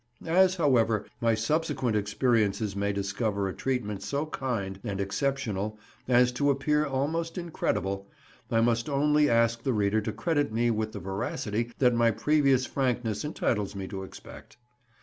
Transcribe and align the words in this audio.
As, 0.25 0.55
however, 0.55 1.05
my 1.19 1.35
subsequent 1.35 1.95
experiences 1.95 2.75
may 2.75 2.91
discover 2.91 3.47
a 3.47 3.53
treatment 3.53 4.01
so 4.01 4.25
kind 4.25 4.79
and 4.83 4.99
exceptional 4.99 5.77
as 6.07 6.31
to 6.31 6.49
appear 6.49 6.87
almost 6.87 7.37
incredible, 7.37 8.09
I 8.49 8.61
must 8.61 8.89
only 8.89 9.29
ask 9.29 9.61
the 9.61 9.73
reader 9.73 10.01
to 10.01 10.11
credit 10.11 10.51
me 10.51 10.71
with 10.71 10.93
the 10.93 10.99
veracity 10.99 11.71
that 11.77 11.93
my 11.93 12.09
previous 12.09 12.65
frankness 12.65 13.23
entitles 13.23 13.75
me 13.75 13.87
to 13.89 14.01
expect. 14.01 14.57